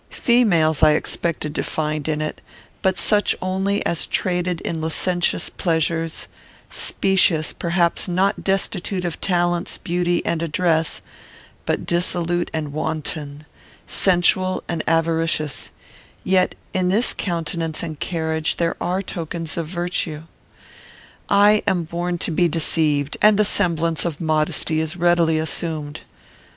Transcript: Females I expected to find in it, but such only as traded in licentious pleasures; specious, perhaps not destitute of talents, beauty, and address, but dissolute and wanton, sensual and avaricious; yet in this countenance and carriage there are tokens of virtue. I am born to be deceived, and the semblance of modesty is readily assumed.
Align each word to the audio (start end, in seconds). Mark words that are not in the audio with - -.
Females 0.17 0.81
I 0.81 0.93
expected 0.93 1.53
to 1.53 1.61
find 1.63 2.07
in 2.07 2.21
it, 2.23 2.41
but 2.81 2.97
such 2.97 3.35
only 3.39 3.85
as 3.85 4.07
traded 4.07 4.59
in 4.61 4.81
licentious 4.81 5.47
pleasures; 5.47 6.27
specious, 6.71 7.53
perhaps 7.53 8.07
not 8.07 8.43
destitute 8.43 9.05
of 9.05 9.21
talents, 9.21 9.77
beauty, 9.77 10.25
and 10.25 10.41
address, 10.41 11.03
but 11.67 11.85
dissolute 11.85 12.49
and 12.51 12.73
wanton, 12.73 13.45
sensual 13.85 14.63
and 14.67 14.83
avaricious; 14.87 15.69
yet 16.23 16.55
in 16.73 16.89
this 16.89 17.13
countenance 17.15 17.83
and 17.83 17.99
carriage 17.99 18.55
there 18.55 18.75
are 18.81 19.03
tokens 19.03 19.55
of 19.55 19.67
virtue. 19.67 20.23
I 21.29 21.61
am 21.67 21.83
born 21.83 22.17
to 22.25 22.31
be 22.31 22.47
deceived, 22.47 23.17
and 23.21 23.37
the 23.37 23.45
semblance 23.45 24.03
of 24.03 24.19
modesty 24.19 24.79
is 24.81 24.97
readily 24.97 25.37
assumed. 25.37 25.99